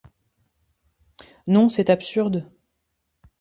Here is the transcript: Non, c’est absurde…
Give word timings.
Non, 1.45 1.69
c’est 1.69 1.91
absurde… 1.91 2.49